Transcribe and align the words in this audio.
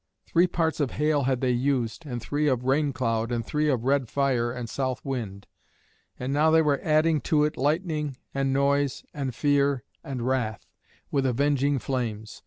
Three 0.25 0.47
parts 0.47 0.79
of 0.79 0.89
hail 0.97 1.25
had 1.25 1.41
they 1.41 1.51
used, 1.51 2.07
and 2.07 2.19
three 2.19 2.47
of 2.47 2.63
rain 2.63 2.91
cloud, 2.91 3.31
and 3.31 3.45
three 3.45 3.69
of 3.69 3.83
red 3.83 4.09
fire 4.09 4.51
and 4.51 4.67
the 4.67 4.71
south 4.71 5.05
wind; 5.05 5.45
and 6.17 6.33
now 6.33 6.49
they 6.49 6.63
were 6.63 6.81
adding 6.81 7.21
to 7.29 7.43
it 7.43 7.55
lightning, 7.55 8.17
and 8.33 8.51
noise, 8.51 9.03
and 9.13 9.35
fear, 9.35 9.83
and 10.03 10.23
wrath, 10.23 10.65
with 11.11 11.27
avenging 11.27 11.77
flames. 11.77 12.39